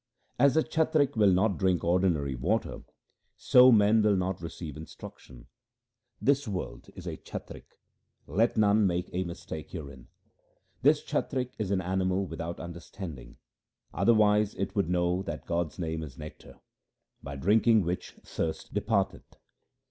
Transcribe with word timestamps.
As 0.39 0.55
the 0.55 0.63
chatrik 0.63 1.15
will 1.15 1.29
not 1.31 1.59
drink 1.59 1.83
ordinary 1.83 2.33
water, 2.33 2.79
so 3.37 3.71
men 3.71 4.01
will 4.01 4.15
not 4.15 4.41
receive 4.41 4.75
instruction:— 4.75 5.45
This 6.19 6.47
world 6.47 6.89
is 6.95 7.05
a 7.05 7.17
chatrik; 7.17 7.77
let 8.25 8.57
none 8.57 8.87
make 8.87 9.11
a 9.13 9.23
mistake 9.23 9.69
herein. 9.69 10.07
This 10.81 11.03
chatrik 11.03 11.53
is 11.59 11.69
an 11.69 11.81
animal 11.81 12.25
without 12.25 12.59
understanding, 12.59 13.37
other 13.93 14.15
wise 14.15 14.55
it 14.55 14.75
would 14.75 14.89
know 14.89 15.21
That 15.21 15.45
God's 15.45 15.77
name 15.77 16.01
is 16.01 16.17
nectar, 16.17 16.55
by 17.21 17.35
drinking 17.35 17.83
which 17.83 18.13
thirst 18.23 18.73
departeth. 18.73 19.35